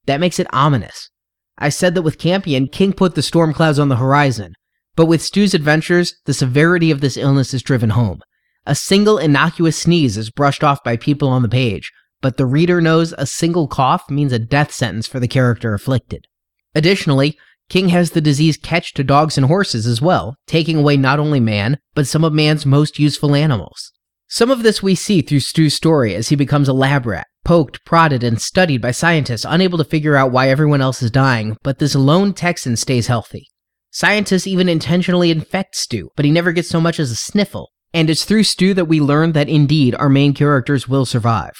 [0.06, 1.10] That makes it ominous.
[1.58, 4.54] I said that with Campion, King put the storm clouds on the horizon.
[4.96, 8.22] But with Stu's adventures, the severity of this illness is driven home.
[8.64, 12.80] A single innocuous sneeze is brushed off by people on the page, but the reader
[12.80, 16.26] knows a single cough means a death sentence for the character afflicted.
[16.74, 21.18] Additionally, King has the disease catch to dogs and horses as well, taking away not
[21.18, 23.92] only man, but some of man's most useful animals.
[24.28, 27.84] Some of this we see through Stu's story as he becomes a lab rat, poked,
[27.84, 31.78] prodded, and studied by scientists unable to figure out why everyone else is dying, but
[31.78, 33.48] this lone Texan stays healthy.
[33.90, 38.10] Scientists even intentionally infect Stu, but he never gets so much as a sniffle, and
[38.10, 41.54] it's through Stu that we learn that indeed our main characters will survive.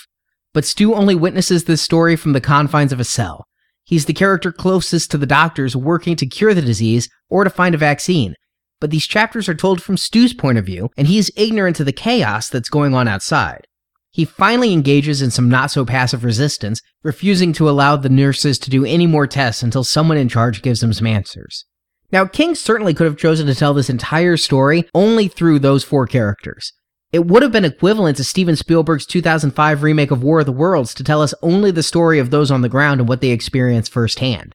[0.52, 3.46] But Stu only witnesses this story from the confines of a cell,
[3.86, 7.72] He's the character closest to the doctors working to cure the disease or to find
[7.72, 8.34] a vaccine.
[8.80, 11.84] But these chapters are told from Stu's point of view, and he is ignorant to
[11.84, 13.68] the chaos that's going on outside.
[14.10, 18.70] He finally engages in some not so passive resistance, refusing to allow the nurses to
[18.70, 21.64] do any more tests until someone in charge gives him some answers.
[22.12, 26.06] Now, King certainly could have chosen to tell this entire story only through those four
[26.06, 26.72] characters.
[27.12, 30.92] It would have been equivalent to Steven Spielberg's 2005 remake of War of the Worlds
[30.94, 33.92] to tell us only the story of those on the ground and what they experienced
[33.92, 34.54] firsthand.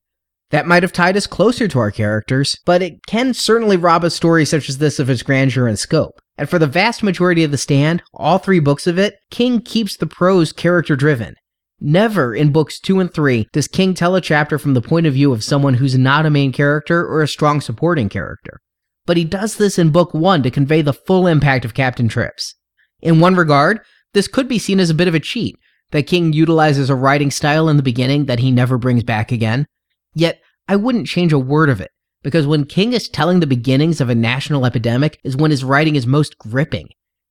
[0.52, 4.10] That might have tied us closer to our characters, but it can certainly rob a
[4.10, 6.20] story such as this of its grandeur and scope.
[6.38, 9.96] And for the vast majority of The Stand, all three books of it, King keeps
[9.96, 11.36] the prose character driven.
[11.82, 15.14] Never in books 2 and 3 does King tell a chapter from the point of
[15.14, 18.62] view of someone who's not a main character or a strong supporting character
[19.06, 22.56] but he does this in book one to convey the full impact of Captain Trips.
[23.02, 23.82] In one regard,
[24.14, 25.58] this could be seen as a bit of a cheat,
[25.92, 29.66] that King utilizes a writing style in the beginning that he never brings back again.
[30.14, 31.92] Yet, I wouldn't change a word of it,
[32.24, 35.96] because when King is telling the beginnings of a national epidemic is when his writing
[35.96, 36.88] is most gripping.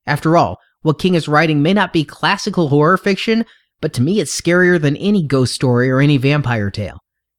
[0.06, 3.44] After all, what King is writing may not be classical horror fiction,
[3.80, 6.98] but to me it's scarier than any ghost story or any vampire tale.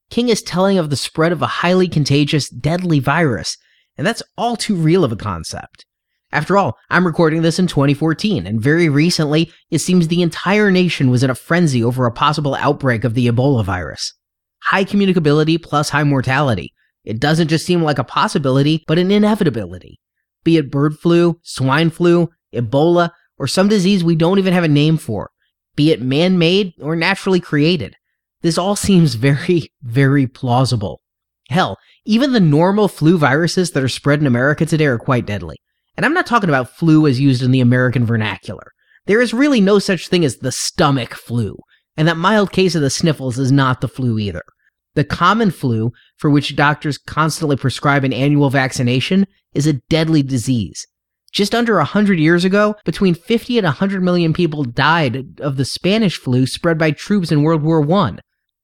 [0.10, 3.58] King is telling of the spread of a highly contagious, deadly virus
[3.98, 5.86] and that's all too real of a concept.
[6.32, 11.12] After all, I'm recording this in 2014, and very recently, it seems the entire nation
[11.12, 14.14] was in a frenzy over a possible outbreak of the Ebola virus.
[14.64, 16.74] High communicability plus high mortality.
[17.04, 20.00] It doesn't just seem like a possibility, but an inevitability.
[20.44, 24.70] Be it bird flu, swine flu, Ebola, or some disease we don't even have a
[24.70, 25.32] name for.
[25.76, 27.96] Be it man made or naturally created.
[28.42, 31.02] This all seems very, very plausible.
[31.50, 35.58] Hell, even the normal flu viruses that are spread in America today are quite deadly.
[35.98, 38.72] And I'm not talking about flu as used in the American vernacular.
[39.06, 41.58] There is really no such thing as the stomach flu,
[41.98, 44.44] and that mild case of the sniffles is not the flu either.
[44.96, 50.86] The common flu, for which doctors constantly prescribe an annual vaccination, is a deadly disease.
[51.32, 56.18] Just under 100 years ago, between 50 and 100 million people died of the Spanish
[56.18, 58.18] flu spread by troops in World War I.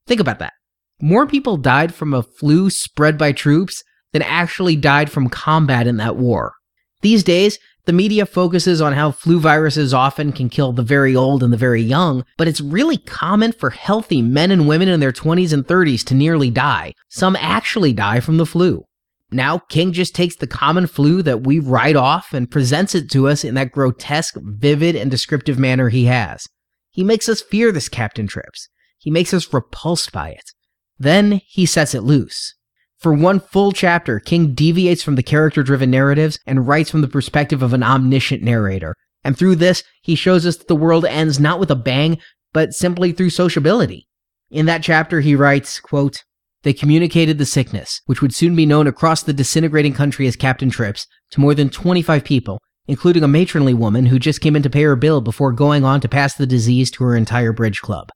[0.06, 0.54] Think about that.
[1.02, 5.98] More people died from a flu spread by troops than actually died from combat in
[5.98, 6.54] that war.
[7.02, 11.42] These days, the media focuses on how flu viruses often can kill the very old
[11.42, 15.14] and the very young, but it's really common for healthy men and women in their
[15.14, 16.94] 20s and 30s to nearly die.
[17.08, 18.84] Some actually die from the flu.
[19.32, 23.28] Now, King just takes the common flu that we write off and presents it to
[23.28, 26.46] us in that grotesque, vivid, and descriptive manner he has.
[26.92, 28.70] He makes us fear this Captain Trips.
[28.98, 30.52] He makes us repulsed by it.
[30.98, 32.56] Then he sets it loose.
[32.98, 37.08] For one full chapter, King deviates from the character driven narratives and writes from the
[37.08, 38.96] perspective of an omniscient narrator.
[39.24, 42.18] And through this, he shows us that the world ends not with a bang,
[42.54, 44.08] but simply through sociability.
[44.50, 46.24] In that chapter, he writes, quote,
[46.64, 50.70] They communicated the sickness, which would soon be known across the disintegrating country as Captain
[50.70, 54.70] Trips, to more than 25 people, including a matronly woman who just came in to
[54.70, 58.10] pay her bill before going on to pass the disease to her entire bridge club.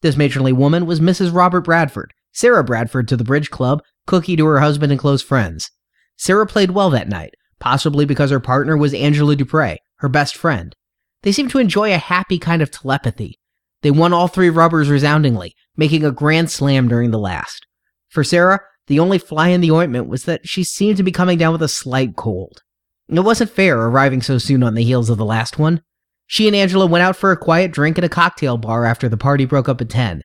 [0.00, 1.34] This matronly woman was Mrs.
[1.34, 5.70] Robert Bradford, Sarah Bradford to the bridge club, Cookie to her husband and close friends.
[6.16, 10.74] Sarah played well that night, possibly because her partner was Angela Dupre, her best friend.
[11.22, 13.38] They seemed to enjoy a happy kind of telepathy.
[13.82, 17.66] They won all three rubbers resoundingly, making a grand slam during the last.
[18.12, 21.38] For Sarah, the only fly in the ointment was that she seemed to be coming
[21.38, 22.62] down with a slight cold.
[23.08, 25.82] It wasn't fair arriving so soon on the heels of the last one.
[26.26, 29.16] She and Angela went out for a quiet drink at a cocktail bar after the
[29.16, 30.22] party broke up at 10,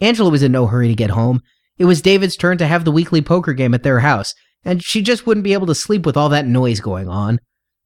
[0.00, 1.42] Angela was in no hurry to get home.
[1.78, 5.02] It was David's turn to have the weekly poker game at their house, and she
[5.02, 7.38] just wouldn't be able to sleep with all that noise going on.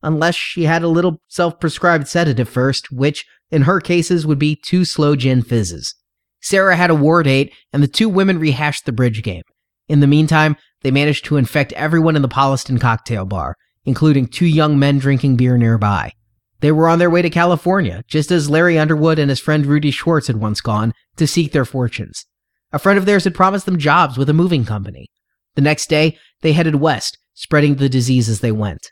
[0.02, 4.56] Unless she had a little self prescribed sedative first, which, In her cases would be
[4.56, 5.94] two slow gin fizzes.
[6.44, 9.44] Sarah had a war date, and the two women rehashed the bridge game.
[9.88, 14.44] In the meantime, they managed to infect everyone in the Polliston cocktail bar, including two
[14.44, 16.12] young men drinking beer nearby.
[16.60, 19.90] They were on their way to California, just as Larry Underwood and his friend Rudy
[19.90, 22.26] Schwartz had once gone, to seek their fortunes.
[22.72, 25.08] A friend of theirs had promised them jobs with a moving company.
[25.54, 28.90] The next day, they headed west, spreading the disease as they went.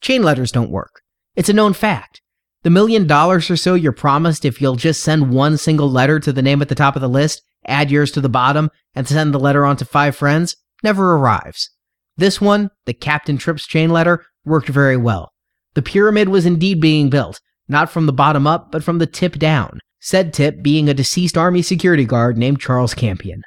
[0.00, 1.02] Chain letters don't work.
[1.36, 2.22] It's a known fact.
[2.62, 6.32] The million dollars or so you're promised if you'll just send one single letter to
[6.32, 9.32] the name at the top of the list, add yours to the bottom, and send
[9.32, 11.70] the letter on to five friends never arrives.
[12.16, 15.32] This one, the Captain Trips chain letter, worked very well.
[15.72, 19.38] The pyramid was indeed being built, not from the bottom up, but from the tip
[19.38, 23.42] down, said tip being a deceased Army security guard named Charles Campion.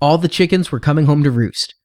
[0.00, 1.75] All the chickens were coming home to roost.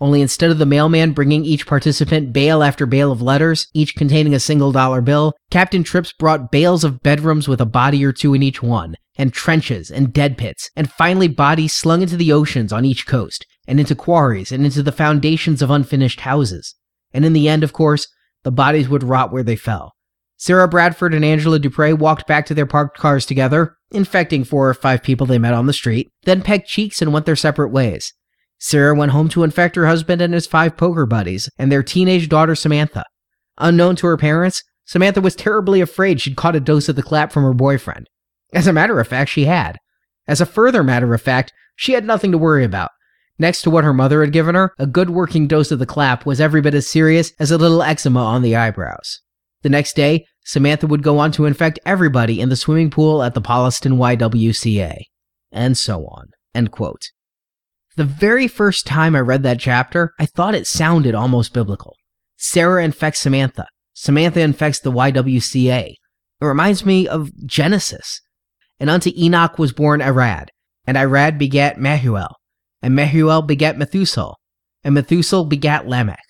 [0.00, 4.32] Only instead of the mailman bringing each participant bale after bale of letters, each containing
[4.32, 8.32] a single dollar bill, Captain Trips brought bales of bedrooms with a body or two
[8.32, 12.72] in each one, and trenches and dead pits, and finally bodies slung into the oceans
[12.72, 16.76] on each coast, and into quarries, and into the foundations of unfinished houses.
[17.12, 18.06] And in the end, of course,
[18.44, 19.94] the bodies would rot where they fell.
[20.36, 24.74] Sarah Bradford and Angela Dupre walked back to their parked cars together, infecting four or
[24.74, 28.12] five people they met on the street, then pecked cheeks and went their separate ways.
[28.58, 32.28] Sarah went home to infect her husband and his five poker buddies and their teenage
[32.28, 33.04] daughter Samantha.
[33.58, 37.32] Unknown to her parents, Samantha was terribly afraid she'd caught a dose of the clap
[37.32, 38.08] from her boyfriend.
[38.52, 39.78] As a matter of fact, she had.
[40.26, 42.90] As a further matter of fact, she had nothing to worry about.
[43.38, 46.26] Next to what her mother had given her, a good working dose of the clap
[46.26, 49.20] was every bit as serious as a little eczema on the eyebrows.
[49.62, 53.34] The next day, Samantha would go on to infect everybody in the swimming pool at
[53.34, 55.02] the Polliston YWCA.
[55.52, 56.30] And so on.
[56.54, 57.10] End quote.
[57.98, 61.96] The very first time I read that chapter, I thought it sounded almost biblical.
[62.36, 63.66] Sarah infects Samantha.
[63.92, 65.94] Samantha infects the YWCA.
[66.40, 68.20] It reminds me of Genesis.
[68.78, 70.52] And unto Enoch was born Arad,
[70.86, 72.34] and Arad begat Mahuel,
[72.82, 74.36] and Mahuel begat Methuselah,
[74.84, 76.22] and Methuselah begat Lamech.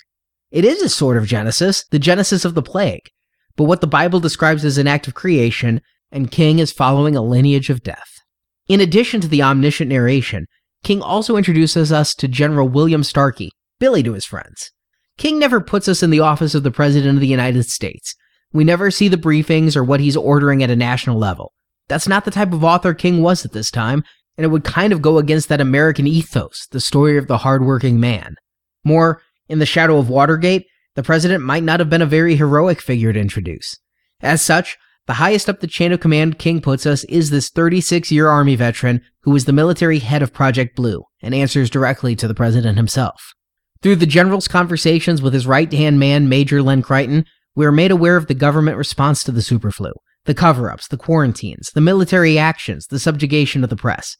[0.50, 3.11] It is a sort of Genesis, the genesis of the plague,
[3.57, 7.20] but what the Bible describes as an act of creation, and King is following a
[7.20, 8.22] lineage of death.
[8.68, 10.46] In addition to the omniscient narration,
[10.82, 14.70] King also introduces us to General William Starkey, Billy to his friends.
[15.16, 18.14] King never puts us in the office of the President of the United States.
[18.52, 21.52] We never see the briefings or what he's ordering at a national level.
[21.88, 24.04] That's not the type of author King was at this time,
[24.36, 27.98] and it would kind of go against that American ethos, the story of the hardworking
[27.98, 28.36] man.
[28.84, 32.80] More, in the shadow of Watergate, the president might not have been a very heroic
[32.80, 33.76] figure to introduce.
[34.20, 34.78] As such,
[35.09, 38.55] the highest up the chain of command King puts us is this 36 year Army
[38.55, 42.77] veteran who is the military head of Project Blue and answers directly to the president
[42.77, 43.33] himself.
[43.81, 47.90] Through the general's conversations with his right hand man, Major Len Creighton, we are made
[47.90, 49.92] aware of the government response to the superflu,
[50.27, 54.18] the cover ups, the quarantines, the military actions, the subjugation of the press.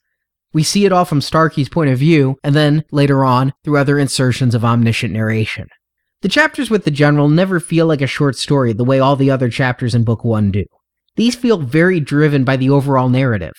[0.55, 3.99] We see it all from Starkey's point of view, and then, later on, through other
[3.99, 5.69] insertions of omniscient narration.
[6.23, 9.31] The chapters with the general never feel like a short story the way all the
[9.31, 10.65] other chapters in Book 1 do.
[11.19, 13.55] These feel very driven by the overall narrative.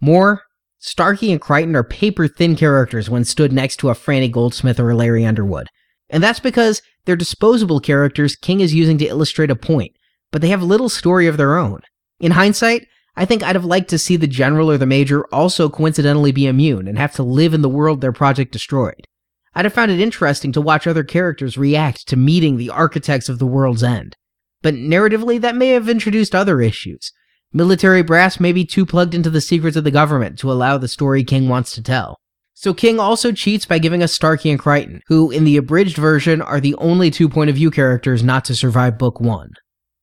[0.00, 0.42] More,
[0.80, 4.90] Starkey and Creighton are paper thin characters when stood next to a Franny Goldsmith or
[4.90, 5.68] a Larry Underwood.
[6.10, 9.92] And that's because they're disposable characters King is using to illustrate a point,
[10.32, 11.82] but they have little story of their own.
[12.18, 15.68] In hindsight, I think I'd have liked to see the general or the major also
[15.68, 19.06] coincidentally be immune and have to live in the world their project destroyed.
[19.54, 23.38] I'd have found it interesting to watch other characters react to meeting the architects of
[23.38, 24.16] the world's end.
[24.64, 27.12] But narratively, that may have introduced other issues.
[27.52, 30.88] Military brass may be too plugged into the secrets of the government to allow the
[30.88, 32.16] story King wants to tell.
[32.54, 36.40] So King also cheats by giving us Starkey and Creighton, who, in the abridged version,
[36.40, 39.50] are the only two point of view characters not to survive Book 1.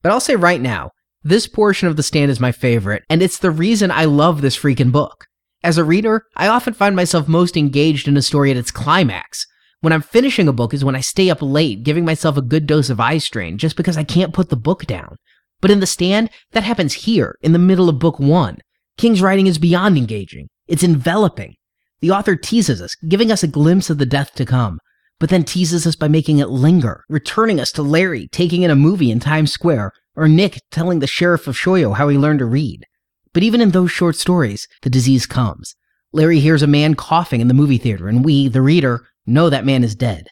[0.04, 0.92] But I'll say right now,
[1.24, 4.58] this portion of The Stand is my favorite, and it's the reason I love this
[4.58, 5.26] freaking book.
[5.64, 9.48] As a reader, I often find myself most engaged in a story at its climax,
[9.82, 12.68] when I'm finishing a book is when I stay up late, giving myself a good
[12.68, 15.18] dose of eye strain just because I can't put the book down.
[15.60, 18.60] But in The Stand, that happens here, in the middle of book one.
[18.98, 20.48] King's writing is beyond engaging.
[20.68, 21.56] It's enveloping.
[22.02, 24.80] The author teases us, giving us a glimpse of the death to come,
[25.20, 28.76] but then teases us by making it linger, returning us to Larry taking in a
[28.76, 32.46] movie in Times Square, or Nick telling the sheriff of Shoyo how he learned to
[32.46, 32.86] read.
[33.34, 35.76] But even in those short stories, the disease comes.
[36.12, 39.66] Larry hears a man coughing in the movie theater, and we, the reader, know that
[39.66, 40.28] man is dead.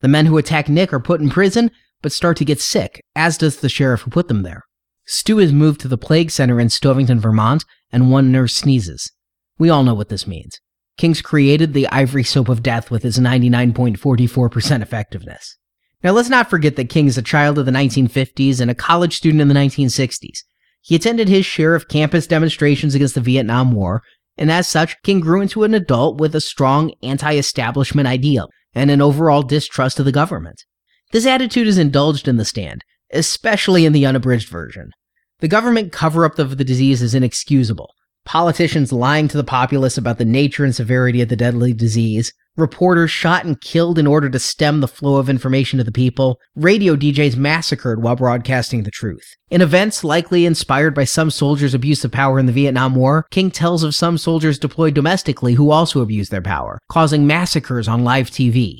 [0.00, 1.70] The men who attack Nick are put in prison,
[2.02, 4.62] but start to get sick, as does the sheriff who put them there.
[5.06, 9.10] Stu is moved to the plague center in Stovington, Vermont, and one nurse sneezes.
[9.58, 10.60] We all know what this means.
[10.96, 15.56] King's created the ivory soap of death with its 99.44% effectiveness.
[16.02, 19.16] Now let's not forget that King is a child of the 1950s and a college
[19.16, 20.40] student in the 1960s.
[20.82, 24.02] He attended his share of campus demonstrations against the Vietnam War,
[24.36, 28.90] and as such, King grew into an adult with a strong anti establishment ideal and
[28.90, 30.64] an overall distrust of the government.
[31.12, 34.90] This attitude is indulged in the stand, especially in the unabridged version.
[35.38, 37.90] The government cover up of the disease is inexcusable.
[38.24, 43.10] Politicians lying to the populace about the nature and severity of the deadly disease, reporters
[43.10, 46.94] shot and killed in order to stem the flow of information to the people, radio
[46.94, 49.34] DJs massacred while broadcasting the truth.
[49.50, 53.50] In events likely inspired by some soldiers' abuse of power in the Vietnam War, King
[53.50, 58.30] tells of some soldiers deployed domestically who also abused their power, causing massacres on live
[58.30, 58.78] TV.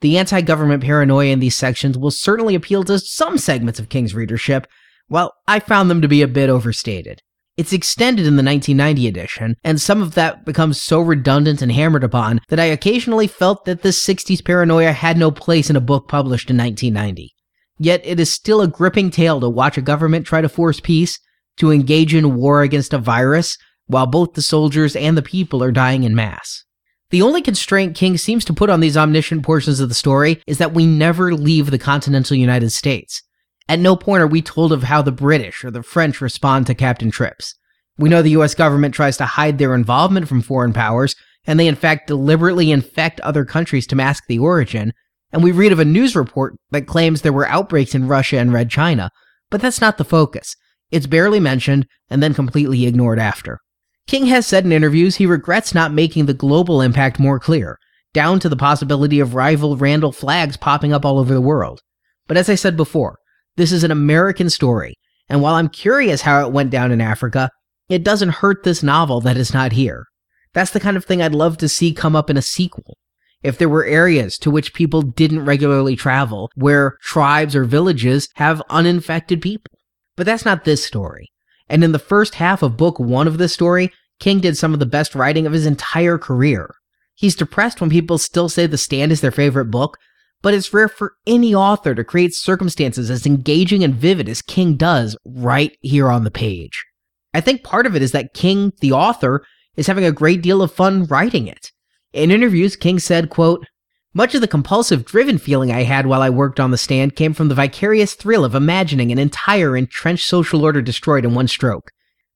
[0.00, 4.14] The anti government paranoia in these sections will certainly appeal to some segments of King's
[4.14, 4.66] readership,
[5.08, 7.22] while I found them to be a bit overstated.
[7.56, 12.02] It's extended in the 1990 edition, and some of that becomes so redundant and hammered
[12.02, 16.08] upon that I occasionally felt that this 60s paranoia had no place in a book
[16.08, 17.32] published in 1990.
[17.78, 21.20] Yet it is still a gripping tale to watch a government try to force peace,
[21.58, 25.70] to engage in war against a virus, while both the soldiers and the people are
[25.70, 26.64] dying in mass.
[27.10, 30.58] The only constraint King seems to put on these omniscient portions of the story is
[30.58, 33.22] that we never leave the continental United States.
[33.68, 36.74] At no point are we told of how the British or the French respond to
[36.74, 37.54] Captain Trips.
[37.96, 41.66] We know the US government tries to hide their involvement from foreign powers, and they
[41.66, 44.92] in fact deliberately infect other countries to mask the origin.
[45.32, 48.52] And we read of a news report that claims there were outbreaks in Russia and
[48.52, 49.10] Red China,
[49.50, 50.56] but that's not the focus.
[50.90, 53.60] It's barely mentioned and then completely ignored after.
[54.06, 57.78] King has said in interviews he regrets not making the global impact more clear,
[58.12, 61.80] down to the possibility of rival Randall Flaggs popping up all over the world.
[62.26, 63.18] But as I said before,
[63.56, 64.94] this is an American story,
[65.28, 67.50] and while I'm curious how it went down in Africa,
[67.88, 70.06] it doesn't hurt this novel that it's not here.
[70.52, 72.96] That's the kind of thing I'd love to see come up in a sequel.
[73.42, 78.62] If there were areas to which people didn't regularly travel, where tribes or villages have
[78.70, 79.78] uninfected people.
[80.16, 81.28] But that's not this story.
[81.68, 84.78] And in the first half of book one of this story, King did some of
[84.78, 86.74] the best writing of his entire career.
[87.14, 89.98] He's depressed when people still say The Stand is their favorite book,
[90.44, 94.76] but it's rare for any author to create circumstances as engaging and vivid as King
[94.76, 96.84] does right here on the page.
[97.32, 99.42] I think part of it is that King, the author,
[99.74, 101.72] is having a great deal of fun writing it.
[102.12, 103.66] In interviews, King said, quote,
[104.12, 107.32] much of the compulsive driven feeling I had while I worked on the stand came
[107.32, 111.90] from the vicarious thrill of imagining an entire entrenched social order destroyed in one stroke.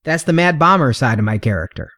[0.04, 1.90] That's the mad bomber side of my character.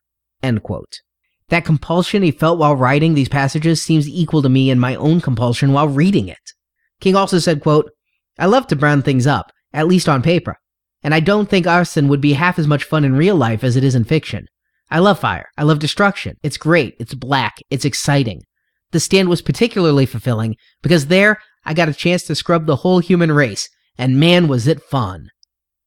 [0.43, 1.03] End quote.
[1.51, 5.21] That compulsion he felt while writing these passages seems equal to me and my own
[5.21, 6.53] compulsion while reading it.
[7.01, 7.91] King also said, quote,
[8.39, 10.57] I love to brown things up, at least on paper,
[11.03, 13.77] and I don't think arson would be half as much fun in real life as
[13.77, 14.47] it is in fiction.
[14.91, 15.51] I love fire.
[15.57, 16.37] I love destruction.
[16.43, 16.95] It's great.
[16.99, 17.57] It's black.
[17.69, 18.43] It's exciting.
[18.93, 23.01] The stand was particularly fulfilling because there I got a chance to scrub the whole
[23.01, 25.31] human race, and man was it fun.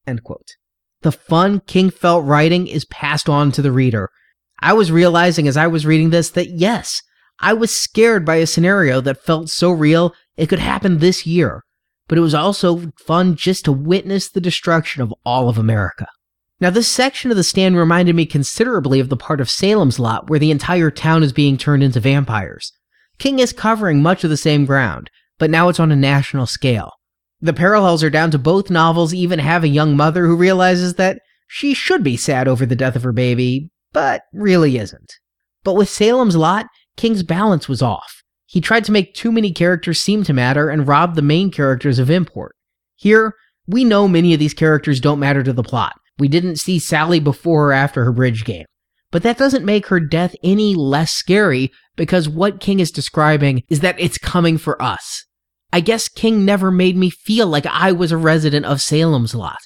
[0.06, 4.10] The fun King felt writing is passed on to the reader,
[4.60, 7.02] I was realizing as I was reading this that yes,
[7.40, 11.62] I was scared by a scenario that felt so real it could happen this year,
[12.08, 16.06] but it was also fun just to witness the destruction of all of America.
[16.60, 20.30] Now, this section of the stand reminded me considerably of the part of Salem's Lot
[20.30, 22.72] where the entire town is being turned into vampires.
[23.18, 26.92] King is covering much of the same ground, but now it's on a national scale.
[27.40, 31.18] The parallels are down to both novels even have a young mother who realizes that
[31.46, 35.14] she should be sad over the death of her baby, but really isn't.
[35.62, 36.66] But with Salem's Lot,
[36.98, 38.22] King's balance was off.
[38.44, 41.98] He tried to make too many characters seem to matter and robbed the main characters
[41.98, 42.54] of import.
[42.96, 43.34] Here,
[43.66, 45.94] we know many of these characters don't matter to the plot.
[46.18, 48.66] We didn't see Sally before or after her bridge game.
[49.10, 53.80] But that doesn't make her death any less scary because what King is describing is
[53.80, 55.24] that it's coming for us.
[55.72, 59.58] I guess King never made me feel like I was a resident of Salem's Lot.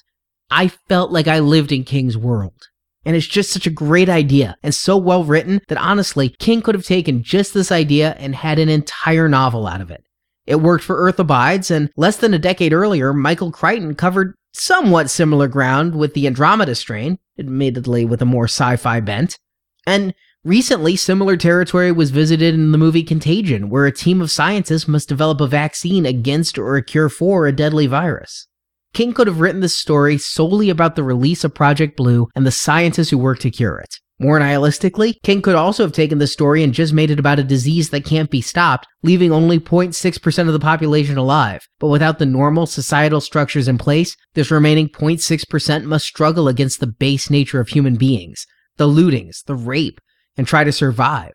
[0.49, 2.69] I felt like I lived in King's world.
[3.09, 6.75] And it's just such a great idea and so well written that honestly, King could
[6.75, 10.03] have taken just this idea and had an entire novel out of it.
[10.45, 15.09] It worked for Earth Abides, and less than a decade earlier, Michael Crichton covered somewhat
[15.09, 19.39] similar ground with the Andromeda strain, admittedly with a more sci fi bent.
[19.87, 24.87] And recently, similar territory was visited in the movie Contagion, where a team of scientists
[24.87, 28.45] must develop a vaccine against or a cure for a deadly virus.
[28.93, 32.51] King could have written this story solely about the release of Project Blue and the
[32.51, 33.95] scientists who work to cure it.
[34.21, 37.43] More nihilistically, King could also have taken the story and just made it about a
[37.43, 41.65] disease that can't be stopped, leaving only 0.6% of the population alive.
[41.79, 46.87] But without the normal societal structures in place, this remaining 0.6% must struggle against the
[46.87, 50.01] base nature of human beings, the lootings, the rape,
[50.35, 51.31] and try to survive.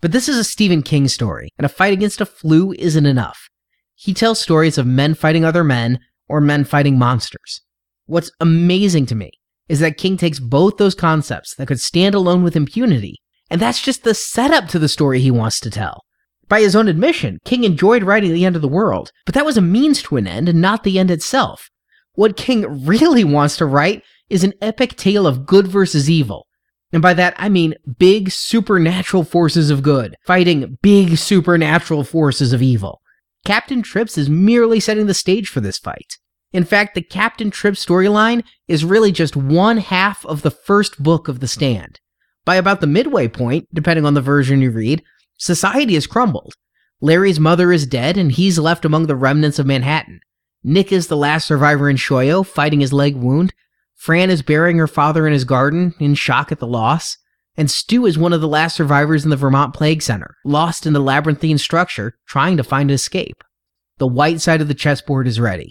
[0.00, 3.50] But this is a Stephen King story, and a fight against a flu isn't enough.
[3.94, 5.98] He tells stories of men fighting other men,
[6.32, 7.60] or men fighting monsters.
[8.06, 9.32] What's amazing to me
[9.68, 13.20] is that King takes both those concepts that could stand alone with impunity,
[13.50, 16.04] and that's just the setup to the story he wants to tell.
[16.48, 19.58] By his own admission, King enjoyed writing The End of the World, but that was
[19.58, 21.68] a means to an end and not the end itself.
[22.14, 26.46] What King really wants to write is an epic tale of good versus evil.
[26.94, 32.62] And by that, I mean big supernatural forces of good fighting big supernatural forces of
[32.62, 33.02] evil.
[33.44, 36.16] Captain Trips is merely setting the stage for this fight.
[36.52, 41.28] In fact, the Captain Trips storyline is really just one half of the first book
[41.28, 41.98] of The Stand.
[42.44, 45.02] By about the midway point, depending on the version you read,
[45.38, 46.54] society has crumbled.
[47.00, 50.20] Larry's mother is dead, and he's left among the remnants of Manhattan.
[50.62, 53.54] Nick is the last survivor in Shoyo, fighting his leg wound.
[53.96, 57.16] Fran is burying her father in his garden, in shock at the loss.
[57.56, 60.92] And Stu is one of the last survivors in the Vermont Plague Center, lost in
[60.92, 63.42] the labyrinthine structure, trying to find an escape.
[63.98, 65.70] The white side of the chessboard is ready.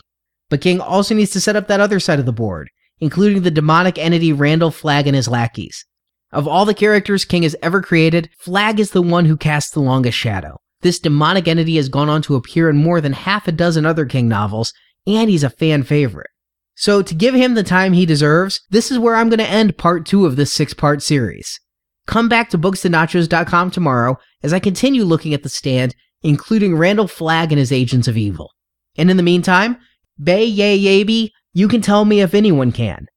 [0.51, 3.49] But King also needs to set up that other side of the board, including the
[3.49, 5.85] demonic entity Randall Flagg and his lackeys.
[6.33, 9.79] Of all the characters King has ever created, Flagg is the one who casts the
[9.79, 10.57] longest shadow.
[10.81, 14.05] This demonic entity has gone on to appear in more than half a dozen other
[14.05, 14.73] King novels,
[15.07, 16.29] and he's a fan favorite.
[16.75, 19.77] So, to give him the time he deserves, this is where I'm going to end
[19.77, 21.61] part two of this six part series.
[22.07, 27.53] Come back to booksandnachos.com tomorrow as I continue looking at the stand, including Randall Flagg
[27.53, 28.51] and his Agents of Evil.
[28.97, 29.77] And in the meantime,
[30.21, 33.07] Bay Yay Yaby, you can tell me if anyone can.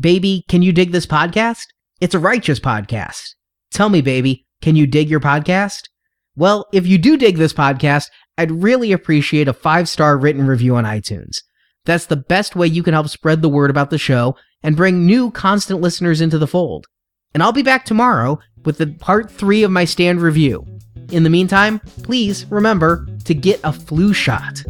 [0.00, 1.66] Baby, can you dig this podcast?
[2.00, 3.34] It's a righteous podcast.
[3.70, 5.88] Tell me, baby, can you dig your podcast?
[6.36, 8.08] Well, if you do dig this podcast,
[8.38, 11.42] I'd really appreciate a five star written review on iTunes.
[11.84, 15.04] That's the best way you can help spread the word about the show and bring
[15.04, 16.86] new constant listeners into the fold.
[17.34, 20.64] And I'll be back tomorrow with the part three of my stand review.
[21.10, 24.62] In the meantime, please remember to get a flu shot.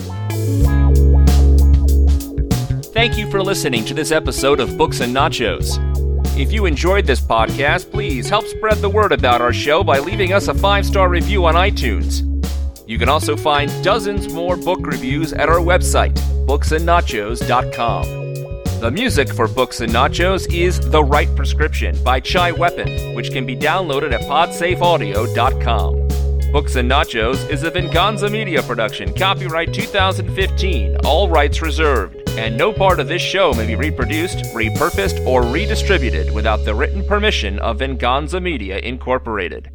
[3.04, 5.76] Thank you for listening to this episode of Books and Nachos.
[6.40, 10.32] If you enjoyed this podcast, please help spread the word about our show by leaving
[10.32, 12.22] us a five star review on iTunes.
[12.88, 16.14] You can also find dozens more book reviews at our website,
[16.46, 18.80] booksandnachos.com.
[18.80, 23.44] The music for Books and Nachos is The Right Prescription by Chai Weapon, which can
[23.44, 26.52] be downloaded at podsafeaudio.com.
[26.52, 32.72] Books and Nachos is a Venganza Media production, copyright 2015, all rights reserved and no
[32.72, 37.78] part of this show may be reproduced, repurposed, or redistributed without the written permission of
[37.78, 39.68] Venganza Media Incorporated.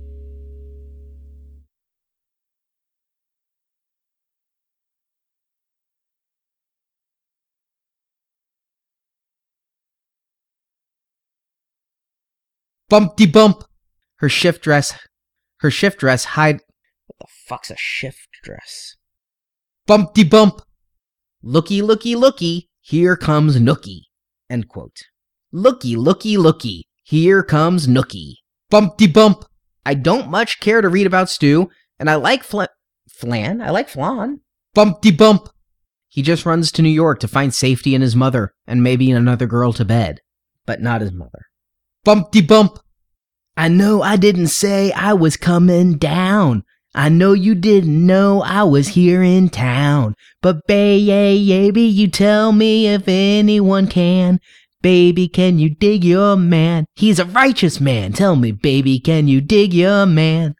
[12.89, 13.63] Bumpty bump.
[14.17, 14.97] Her shift dress.
[15.59, 16.61] Her shift dress hide.
[17.05, 18.95] What the fuck's a shift dress?
[19.87, 20.61] Bumpty bump.
[21.41, 24.01] Looky, looky, looky, here comes Nookie.
[24.49, 24.97] End quote.
[25.53, 28.33] Looky, looky, looky, here comes Nookie.
[28.69, 29.45] Bumpty bump.
[29.85, 32.63] I don't much care to read about Stu, and I like Fl-
[33.09, 33.61] Flan.
[33.61, 34.41] I like Flan.
[34.75, 35.47] Bumpty bump.
[36.09, 39.47] He just runs to New York to find safety in his mother and maybe another
[39.47, 40.19] girl to bed,
[40.65, 41.45] but not his mother.
[42.05, 42.79] Bumpty bump.
[43.55, 46.63] I know I didn't say I was coming down,
[46.95, 52.87] I know you didn't know I was here in town, but baby, you tell me
[52.87, 54.39] if anyone can.
[54.81, 56.85] Baby, can you dig your man?
[56.95, 58.13] He's a righteous man.
[58.13, 60.55] Tell me, baby, can you dig your man?